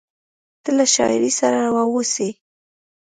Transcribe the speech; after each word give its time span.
ته 0.63 0.69
له 0.77 0.85
شاعري 0.93 1.31
سره 1.39 1.59
واوسې… 1.75 2.29